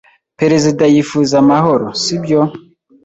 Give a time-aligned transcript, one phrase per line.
[0.39, 2.41] Perezida yifuza amahoro, si byo?